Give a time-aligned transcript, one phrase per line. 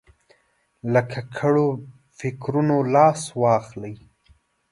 [0.91, 1.67] له ککړو
[2.17, 3.95] فکرونو لاس واخلي.